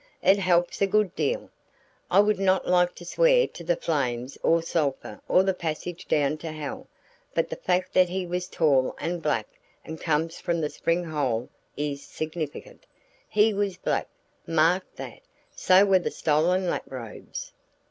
"It 0.23 0.39
helps 0.39 0.81
a 0.81 0.87
good 0.87 1.13
deal. 1.15 1.51
I 2.09 2.21
would 2.21 2.39
not 2.39 2.67
like 2.67 2.95
to 2.95 3.05
swear 3.05 3.45
to 3.49 3.63
the 3.63 3.75
flames 3.75 4.35
or 4.41 4.63
sulphur 4.63 5.21
or 5.29 5.43
the 5.43 5.53
passage 5.53 6.07
down 6.07 6.39
to 6.39 6.51
hell, 6.51 6.87
but 7.35 7.49
the 7.51 7.55
fact 7.55 7.93
that 7.93 8.09
he 8.09 8.25
was 8.25 8.47
tall 8.47 8.95
and 8.97 9.21
black 9.21 9.47
and 9.85 10.01
comes 10.01 10.39
from 10.39 10.59
the 10.59 10.71
spring 10.71 11.03
hole 11.03 11.49
is 11.77 12.01
significant. 12.03 12.87
He 13.29 13.53
was 13.53 13.77
black 13.77 14.07
mark 14.47 14.85
that 14.95 15.19
so 15.55 15.85
were 15.85 15.99
the 15.99 16.09
stolen 16.09 16.67
lap 16.67 16.85
robes. 16.87 17.53